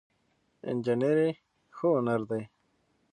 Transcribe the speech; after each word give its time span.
انجينري 0.69 1.29
ښه 1.75 1.87
هنر 1.95 2.21
دی 2.29 2.41